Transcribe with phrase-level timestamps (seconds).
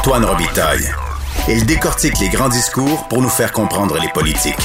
[0.00, 0.90] Antoine Robitaille.
[1.46, 4.56] Il décortique les grands discours pour nous faire comprendre les politiques.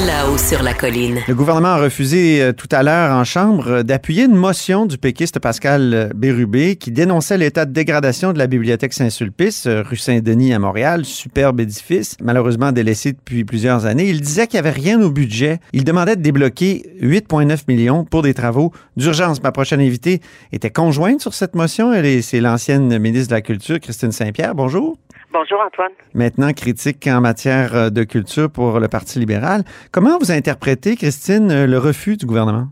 [0.00, 1.18] Là-haut sur la colline.
[1.28, 4.96] Le gouvernement a refusé euh, tout à l'heure en Chambre euh, d'appuyer une motion du
[4.96, 10.54] péquiste Pascal euh, Bérubé qui dénonçait l'état de dégradation de la bibliothèque Saint-Sulpice, rue Saint-Denis
[10.54, 14.08] à Montréal, superbe édifice, malheureusement délaissé depuis plusieurs années.
[14.08, 15.60] Il disait qu'il n'y avait rien au budget.
[15.74, 19.42] Il demandait de débloquer 8,9 millions pour des travaux d'urgence.
[19.42, 20.22] Ma prochaine invitée
[20.52, 21.92] était conjointe sur cette motion.
[21.92, 24.54] Elle est, c'est l'ancienne ministre de la Culture, Christine Saint-Pierre.
[24.54, 24.96] Bonjour.
[25.32, 25.92] Bonjour Antoine.
[26.12, 29.64] Maintenant critique en matière euh, de culture pour le Parti libéral.
[29.90, 32.68] Comment vous interprétez, Christine, euh, le refus du gouvernement?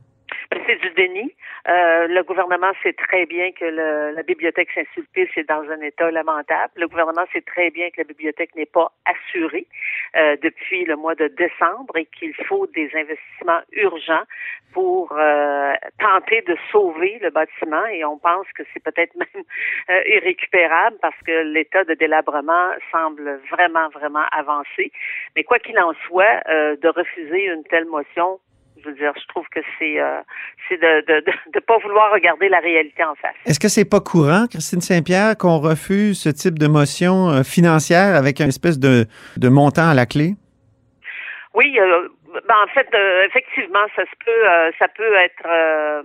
[0.52, 1.32] C'est du déni.
[1.68, 6.10] Euh, le gouvernement sait très bien que le, la bibliothèque Saint-Sulpice est dans un état
[6.10, 6.72] lamentable.
[6.74, 9.68] Le gouvernement sait très bien que la bibliothèque n'est pas assurée
[10.16, 14.24] euh, depuis le mois de décembre et qu'il faut des investissements urgents
[14.72, 17.86] pour euh, tenter de sauver le bâtiment.
[17.86, 19.44] Et on pense que c'est peut-être même
[19.90, 24.90] euh, irrécupérable parce que l'état de délabrement semble vraiment, vraiment avancé.
[25.36, 28.40] Mais quoi qu'il en soit, euh, de refuser une telle motion
[28.82, 30.20] je veux dire, je trouve que c'est euh,
[30.70, 33.34] de de pas vouloir regarder la réalité en face.
[33.46, 38.14] Est-ce que c'est pas courant, Christine Saint-Pierre, qu'on refuse ce type de motion euh, financière
[38.14, 39.06] avec une espèce de,
[39.36, 40.34] de montant à la clé?
[41.54, 42.08] Oui, euh,
[42.46, 46.04] ben, en fait, euh, effectivement, ça se peut, ça peut être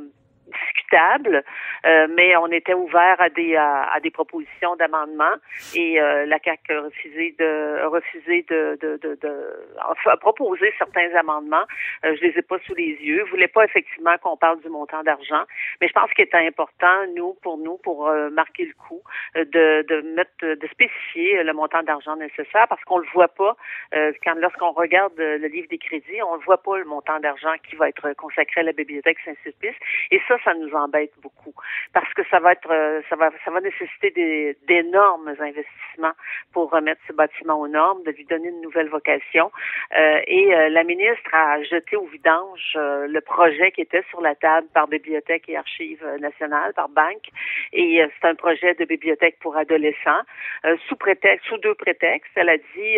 [0.94, 5.34] euh, mais on était ouvert à des à, à des propositions d'amendement
[5.76, 11.14] et euh, la CAC a refusé de a refusé de de, de, de proposé certains
[11.16, 11.66] amendements.
[12.06, 13.24] Euh, je les ai pas sous les yeux.
[13.32, 15.44] Voulait pas effectivement qu'on parle du montant d'argent,
[15.82, 19.02] mais je pense qu'il est important nous pour nous pour euh, marquer le coup
[19.36, 23.56] euh, de de mettre de spécifier le montant d'argent nécessaire parce qu'on le voit pas
[23.96, 27.54] euh, quand lorsqu'on regarde le livre des crédits, on ne voit pas le montant d'argent
[27.68, 29.76] qui va être consacré à la bibliothèque Saint-Sulpice
[30.12, 31.54] et ça ça nous embête beaucoup
[31.94, 36.14] parce que ça va être euh, ça va ça va nécessiter d'énormes investissements
[36.54, 39.52] pour remettre ce bâtiment aux normes, de lui donner une nouvelle vocation.
[39.98, 44.22] Euh, et euh, la ministre a jeté au vidange euh, le projet qui était sur
[44.22, 47.30] la table par Bibliothèque et Archives nationales, par Banque.
[47.74, 50.24] Et euh, c'est un projet de bibliothèque pour adolescents.
[50.66, 52.98] Euh, sous prétexte, sous deux prétextes, elle a dit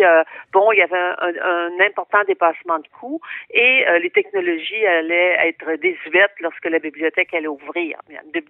[0.52, 3.20] bon, il y avait un, un, important dépassement de coûts
[3.50, 7.46] et les technologies allaient être désuètes lorsque la bibliothèque allait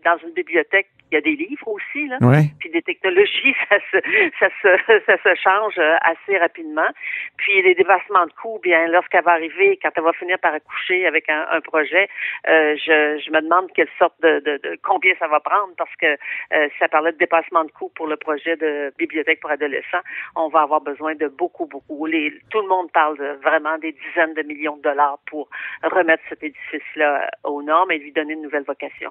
[0.05, 2.19] Dans une bibliothèque, il y a des livres aussi, là.
[2.61, 3.99] Puis des technologies, ça se,
[4.39, 6.89] ça se, ça se change assez rapidement.
[7.37, 11.07] Puis les dépassements de coûts, bien, lorsqu'elle va arriver, quand elle va finir par accoucher
[11.07, 12.09] avec un, un projet,
[12.49, 15.95] euh, je, je me demande quelle sorte de, de, de, combien ça va prendre parce
[15.97, 20.03] que euh, ça parlait de dépassement de coûts pour le projet de bibliothèque pour adolescents.
[20.37, 22.07] On va avoir besoin de beaucoup, beaucoup.
[22.07, 25.49] Les, tout le monde parle de vraiment des dizaines de millions de dollars pour
[25.83, 29.08] remettre cet édifice-là aux normes et lui donner une nouvelle vocation.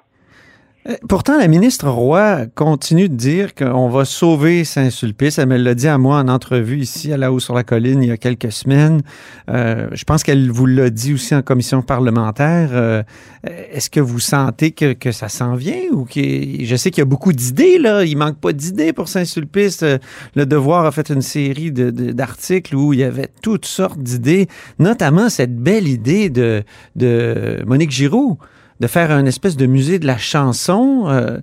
[0.88, 5.38] Euh, pourtant, la ministre Roy continue de dire qu'on va sauver Saint-Sulpice.
[5.38, 8.02] Elle me l'a dit à moi en entrevue ici à la haut sur la colline
[8.02, 9.02] il y a quelques semaines.
[9.50, 12.70] Euh, je pense qu'elle vous l'a dit aussi en commission parlementaire.
[12.72, 13.02] Euh,
[13.44, 17.06] Est-ce que vous sentez que, ça s'en vient ou que je sais qu'il y a
[17.06, 18.04] beaucoup d'idées là.
[18.04, 19.84] Il manque pas d'idées pour Saint-Sulpice.
[20.34, 24.48] Le Devoir a fait une série d'articles où il y avait toutes sortes d'idées,
[24.78, 26.62] notamment cette belle idée de,
[26.96, 28.38] de Monique Giroux
[28.80, 31.08] de faire un espèce de musée de la chanson.
[31.08, 31.38] Euh...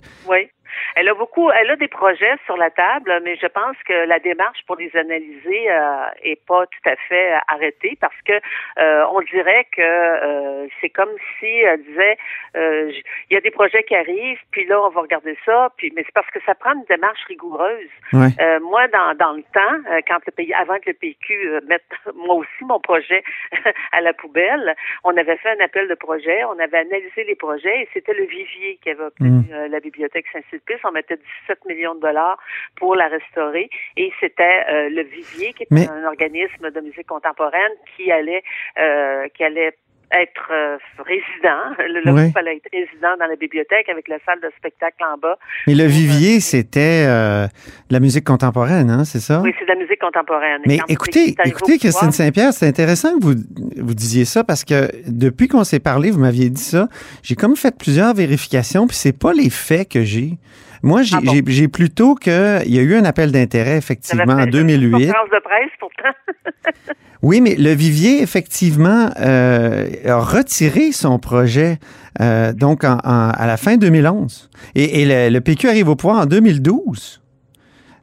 [0.98, 4.18] Elle a beaucoup, elle a des projets sur la table, mais je pense que la
[4.18, 9.20] démarche pour les analyser euh, est pas tout à fait arrêtée parce que euh, on
[9.20, 12.16] dirait que euh, c'est comme si elle disait
[12.56, 12.90] euh,
[13.28, 16.02] il y a des projets qui arrivent, puis là on va regarder ça, puis mais
[16.06, 17.90] c'est parce que ça prend une démarche rigoureuse.
[18.14, 18.28] Ouais.
[18.40, 21.84] Euh, moi dans, dans le temps, euh, quand le pays avant que le PQ mette
[22.14, 23.22] moi aussi mon projet
[23.92, 24.74] à la poubelle,
[25.04, 28.24] on avait fait un appel de projet, on avait analysé les projets et c'était le
[28.24, 29.66] vivier qui avait obtenu mmh.
[29.70, 32.38] la bibliothèque Saint-Sulpice on mettait 17 millions de dollars
[32.76, 35.88] pour la restaurer et c'était euh, le Vivier qui est Mais...
[35.88, 38.42] un organisme de musique contemporaine qui allait
[38.78, 39.74] euh, qui allait
[40.12, 41.74] être euh, résident.
[42.04, 42.30] Le oui.
[42.32, 45.36] fallait être résident dans la bibliothèque avec la salle de spectacle en bas.
[45.66, 47.46] Mais le vivier, c'était euh,
[47.88, 49.40] de la musique contemporaine, hein, c'est ça?
[49.42, 50.62] Oui, c'est de la musique contemporaine.
[50.66, 53.34] Mais écoutez, écoutez, Christine Saint-Pierre, c'est intéressant que vous,
[53.78, 56.88] vous disiez ça parce que depuis qu'on s'est parlé, vous m'aviez dit ça.
[57.22, 60.38] J'ai comme fait plusieurs vérifications, puis c'est pas les faits que j'ai.
[60.82, 61.68] Moi, j'ai ah bon.
[61.68, 64.84] plutôt que il y a eu un appel d'intérêt effectivement en 2008.
[64.84, 66.92] Une conférence de presse pourtant.
[67.22, 71.78] oui, mais le Vivier effectivement euh, a retiré son projet
[72.20, 75.96] euh, donc en, en, à la fin 2011 et, et le, le, PQ arrive au
[75.96, 77.22] pouvoir en 2012.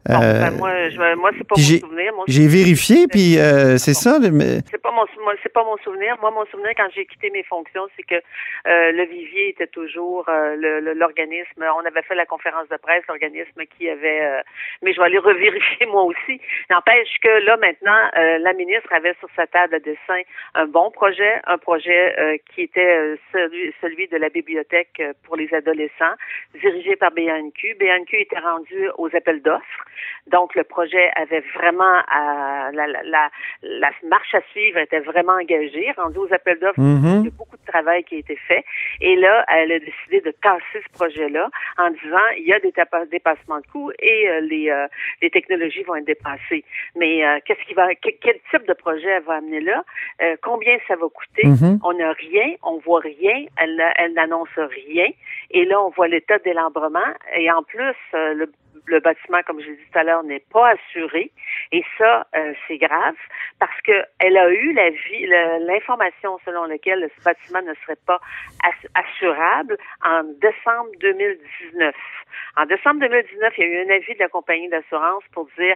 [0.06, 2.12] Bon, ben, moi, je, moi c'est pas mon souvenir.
[2.28, 4.20] J'ai vérifié, puis euh, c'est ça.
[4.20, 4.60] Mais...
[4.70, 5.06] C'est pas mon,
[5.42, 6.18] c'est pas mon souvenir.
[6.22, 10.28] Moi, mon souvenir quand j'ai quitté mes fonctions, c'est que euh, le Vivier était toujours
[10.30, 10.56] euh,
[10.96, 11.66] l'organisme.
[11.76, 14.44] On avait fait la conférence de presse, l'organisme qui avait.
[14.82, 16.40] mais je vais aller revérifier moi aussi.
[16.70, 20.22] N'empêche que là maintenant, la ministre avait sur sa table de dessin
[20.56, 23.16] un bon projet, un projet qui était
[23.82, 26.16] celui, de la bibliothèque pour les adolescents,
[26.56, 27.76] dirigé par BNQ.
[27.80, 29.86] BNQ était rendu aux appels d'offres.
[30.28, 35.92] Donc, le projet avait vraiment euh, la, marche à suivre était vraiment engagée.
[35.98, 37.20] Rendu aux appels d'offres, mm-hmm.
[37.20, 38.64] il y a beaucoup de travail qui a été fait.
[39.02, 42.74] Et là, elle a décidé de casser ce projet-là en disant il y a des
[43.12, 44.88] dépassements de coûts et euh, les, euh,
[45.22, 46.64] les technologies vont être dépassées.
[46.96, 49.84] Mais qu'est-ce qui va, quel type de projet elle va amener là?
[50.42, 51.48] Combien ça va coûter?
[51.48, 51.80] Mm-hmm.
[51.84, 53.46] On n'a rien, on voit rien.
[53.58, 55.08] Elle, elle n'annonce rien.
[55.52, 57.00] Et là, on voit l'état délambrement.
[57.36, 58.52] Et en plus, le
[58.86, 61.32] le bâtiment, comme je l'ai dit tout à l'heure, n'est pas assuré.
[61.72, 63.16] Et ça, euh, c'est grave
[63.60, 68.20] parce que elle a eu l'information selon laquelle ce bâtiment ne serait pas
[68.96, 71.96] assurable en décembre 2019.
[72.58, 75.76] En décembre 2019, il y a eu un avis de la compagnie d'assurance pour dire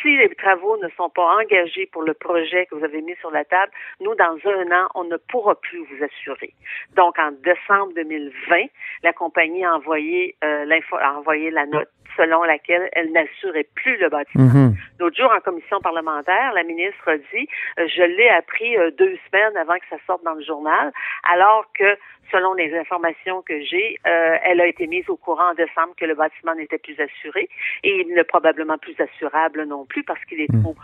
[0.00, 3.30] si les travaux ne sont pas engagés pour le projet que vous avez mis sur
[3.30, 6.54] la table, nous, dans un an, on ne pourra plus vous assurer.
[6.94, 8.66] Donc, en décembre 2020,
[9.02, 10.66] la compagnie a envoyé, euh,
[11.00, 14.44] a envoyé la note selon laquelle elle n'assurait plus le bâtiment.
[14.44, 14.74] Mhm.
[14.98, 17.48] L'autre jour, en commission parlementaire, la ministre a dit,
[17.78, 20.92] euh, je l'ai appris euh, deux semaines avant que ça sorte dans le journal,
[21.32, 21.96] alors que
[22.30, 26.06] selon les informations que j'ai, euh, elle a été mise au courant en décembre que
[26.06, 27.48] le bâtiment n'était plus assuré
[27.84, 30.62] et il n'est probablement plus assurable non plus parce qu'il est mhm.
[30.62, 30.76] trop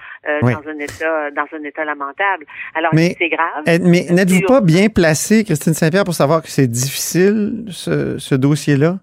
[0.42, 2.44] dans un état dans un état lamentable.
[2.74, 3.64] Alors c'est grave.
[3.66, 8.98] Mais n'êtes-vous pas bien placé, Christine Saint-Pierre, pour savoir que c'est difficile ce dossier-là?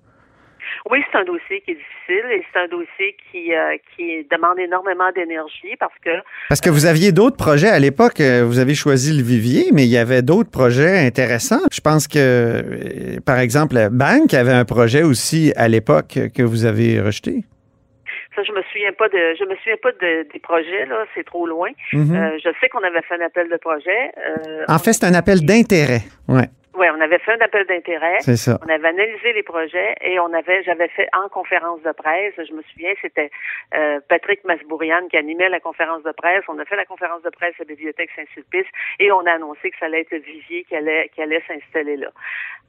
[0.92, 4.60] Oui, c'est un dossier qui est difficile et c'est un dossier qui, euh, qui demande
[4.60, 6.12] énormément d'énergie parce que...
[6.48, 8.20] Parce que vous aviez d'autres projets à l'époque.
[8.20, 11.66] Euh, vous avez choisi le Vivier, mais il y avait d'autres projets intéressants.
[11.72, 16.66] Je pense que, euh, par exemple, Bank avait un projet aussi à l'époque que vous
[16.66, 17.44] avez rejeté.
[18.36, 21.24] Ça, je me souviens pas de, je me souviens pas de, des projets là, c'est
[21.24, 21.70] trop loin.
[21.94, 22.38] Mm-hmm.
[22.44, 24.12] je sais qu'on avait fait un appel de projet.
[24.68, 26.02] en fait, c'est un appel d'intérêt.
[26.28, 26.50] Ouais.
[26.77, 28.18] Oui, on avait fait un appel d'intérêt.
[28.19, 28.60] C'est ça.
[28.66, 32.54] On avait analysé les projets et on avait, j'avais fait en conférence de presse, je
[32.54, 33.31] me souviens, c'était
[33.74, 36.44] euh, Patrick Masbourian qui animait la conférence de presse.
[36.50, 38.68] On a fait la conférence de presse à la Bibliothèque Saint-Sulpice
[39.00, 42.10] et on a annoncé que ça allait être Vivier qui allait, qui allait s'installer là.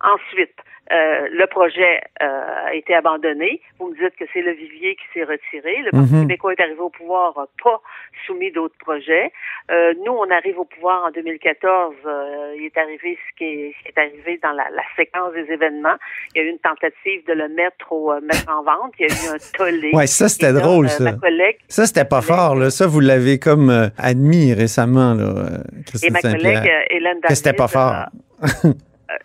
[0.03, 0.55] Ensuite,
[0.93, 3.61] euh, le projet euh, a été abandonné.
[3.79, 5.79] Vous me dites que c'est le Vivier qui s'est retiré.
[5.83, 6.23] Le Parti mhm.
[6.23, 7.81] québécois est arrivé au pouvoir, n'a pas
[8.27, 9.33] soumis d'autres projets.
[9.71, 11.95] Euh, nous, on arrive au pouvoir en 2014.
[12.57, 15.53] il est arrivé ce qui est, ce qui est arrivé dans la, la, séquence des
[15.53, 15.97] événements.
[16.35, 18.93] Il y a eu une tentative de le mettre au mettre en vente.
[18.99, 19.91] Il y a eu un tollé.
[19.93, 20.89] Ouais, ça c'était drôle.
[20.89, 21.13] ça.
[21.13, 22.57] collègue, ça c'était pas fort.
[22.57, 22.71] Là.
[22.71, 25.61] Ça vous l'avez comme admis récemment, là,
[26.03, 28.07] Et ma collègue Hélène Que c'était pas fort.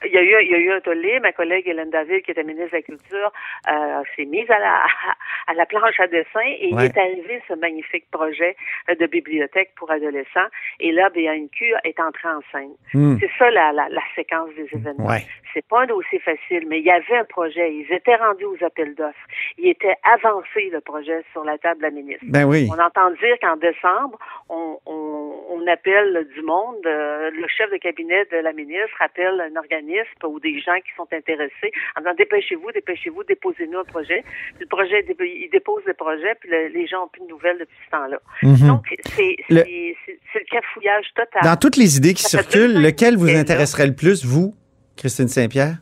[0.06, 1.20] Il y a eu il y a eu un tollé.
[1.20, 3.34] Ma collègue Hélène David, qui était ministre de la Culture,
[3.70, 4.84] euh, s'est mise à la
[5.48, 8.56] à la planche à dessin et il est arrivé ce magnifique projet
[8.90, 10.50] euh, de bibliothèque pour adolescents.
[10.80, 12.74] Et là, BNQ est entré en scène.
[12.94, 13.18] Hmm.
[13.20, 15.08] C'est ça la, la, la, séquence des événements.
[15.08, 15.26] Ouais.
[15.54, 17.74] C'est pas un dossier facile, mais il y avait un projet.
[17.74, 19.28] Ils étaient rendus aux appels d'offres.
[19.58, 22.26] Il était avancé le projet sur la table de la ministre.
[22.28, 22.70] Ben oui.
[22.72, 24.18] On entend dire qu'en décembre,
[24.50, 25.21] on, on,
[25.52, 26.78] on, appelle du monde.
[26.84, 31.08] le chef de cabinet de la ministre appelle un organisme ou des gens qui sont
[31.12, 34.24] intéressés en disant dépêchez-vous, dépêchez-vous, déposez-nous un projet.
[34.56, 37.78] Puis le projet, il dépose le projet, puis les gens n'ont plus de nouvelles depuis
[37.86, 38.20] ce temps-là.
[38.44, 38.68] Mhm.
[38.68, 39.64] Donc, c'est le...
[39.64, 41.42] le cafouillage total.
[41.44, 44.54] Dans toutes les idées qui circulent, lequel vous intéresserait le plus, vous,
[44.98, 45.78] Christine Saint-Pierre?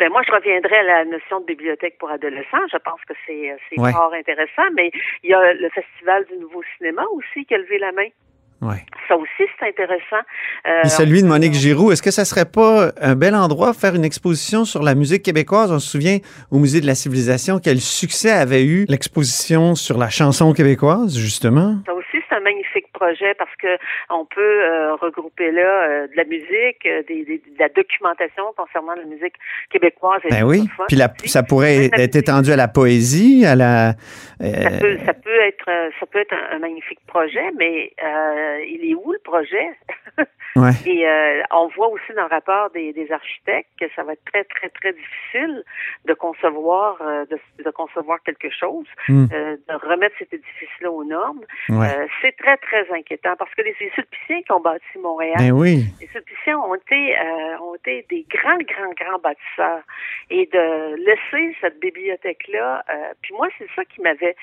[0.00, 2.66] Ben moi, je reviendrai à la notion de bibliothèque pour adolescents.
[2.72, 4.90] Je pense que c'est c'est fort intéressant, mais
[5.22, 8.08] il y a le Festival du Nouveau Cinéma aussi qui a levé la main.
[9.08, 10.22] Ça aussi, c'est intéressant.
[10.66, 13.80] Euh, Et celui de Monique Giroux, est-ce que ça serait pas un bel endroit pour
[13.80, 15.70] faire une exposition sur la musique québécoise?
[15.70, 16.18] On se souvient
[16.50, 21.76] au Musée de la Civilisation quel succès avait eu l'exposition sur la chanson québécoise, justement.
[21.86, 23.76] Ça aussi, c'est un magnifique projet parce que
[24.10, 29.04] on peut euh, regrouper là euh, de la musique, des, de la documentation concernant la
[29.04, 29.34] musique
[29.70, 30.20] québécoise.
[30.24, 30.68] Et ben oui.
[30.88, 33.92] Puis ça pourrait être étendu à la poésie, à la.
[34.40, 35.70] Ça peut, ça, peut, être,
[36.00, 37.92] ça peut être un, magnifique projet, mais
[38.68, 39.70] il est où le projet?
[40.56, 40.70] Ouais.
[40.86, 44.24] Et euh, on voit aussi dans le rapport des, des architectes que ça va être
[44.32, 45.64] très, très, très difficile
[46.04, 49.26] de concevoir euh, de, de concevoir quelque chose, Mm.
[49.32, 51.40] euh, de remettre cet édifice-là aux normes.
[51.68, 51.86] Ouais.
[51.88, 55.52] Euh, c'est très, très inquiétant parce que les, les Sulpiciens qui ont bâti Montréal, Ben
[55.52, 55.84] oui.
[56.52, 59.82] Ont été, euh, ont été des grands, grands, grands bâtisseurs.
[60.30, 64.36] Et de laisser cette bibliothèque-là, euh, puis moi, c'est ça qui m'avait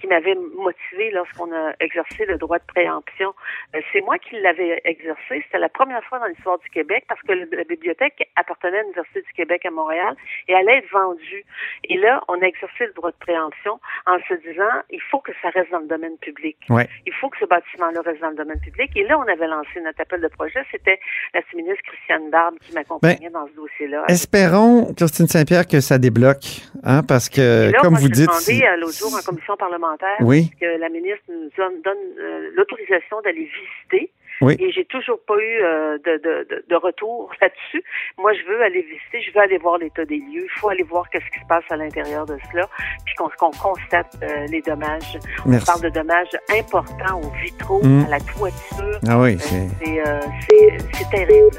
[0.00, 3.34] qui m'avait motivé lorsqu'on a exercé le droit de préemption.
[3.74, 5.42] Euh, c'est moi qui l'avais exercé.
[5.44, 9.22] C'était la première fois dans l'histoire du Québec parce que la bibliothèque appartenait à l'Université
[9.22, 10.14] du Québec à Montréal
[10.46, 11.44] et allait être vendue.
[11.84, 15.32] Et là, on a exercé le droit de préemption en se disant, il faut que
[15.42, 16.56] ça reste dans le domaine public.
[16.68, 16.88] Ouais.
[17.06, 18.90] Il faut que ce bâtiment-là reste dans le domaine public.
[18.96, 20.64] Et là, on avait lancé notre appel de projet.
[20.70, 21.00] C'était
[21.34, 24.04] la ministre Christiane Barbe qui m'accompagnait dans ce dossier-là.
[24.08, 28.26] Espérons, Christine Saint-Pierre, que ça débloque, hein, parce que, là, comme moi, vous dites...
[28.26, 30.50] demandé euh, l'autre jour en commission parlementaire Oui.
[30.60, 34.12] que la ministre nous donne, donne, euh, l'autorisation d'aller visiter.
[34.40, 34.56] Oui.
[34.60, 37.82] Et j'ai toujours pas eu euh, de, de, de, retour là-dessus.
[38.18, 40.44] Moi, je veux aller visiter, je veux aller voir l'état des lieux.
[40.44, 42.68] Il faut aller voir qu'est-ce qui se passe à l'intérieur de cela,
[43.04, 45.18] puis qu'on constate euh, les dommages.
[45.46, 48.04] On parle de dommages importants aux vitraux, Mm.
[48.06, 48.98] à la toiture.
[49.08, 51.10] Ah oui, Euh, c'est...
[51.10, 51.56] Terrible.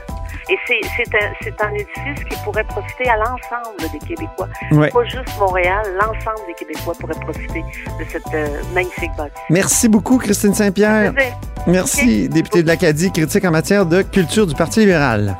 [0.49, 4.47] Et c'est un, un édifice qui pourrait profiter à l'ensemble des Québécois.
[4.71, 4.89] Ouais.
[4.89, 7.61] Pas juste Montréal, l'ensemble des Québécois pourraient profiter
[7.99, 9.37] de cette euh, magnifique bâtisse.
[9.51, 11.13] Merci beaucoup, Christine Saint-Pierre.
[11.67, 15.35] Merci, députée de l'Acadie, critique en matière de culture du Parti libéral.